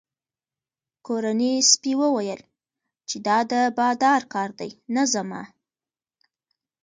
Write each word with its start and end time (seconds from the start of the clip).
کورني 1.05 1.53
سپي 1.71 1.93
وویل 2.01 2.41
چې 3.09 3.17
دا 3.27 3.37
د 3.51 3.53
بادار 3.77 4.21
کار 4.33 4.49
دی 4.59 4.71
نه 4.95 5.03
زما. 5.13 5.41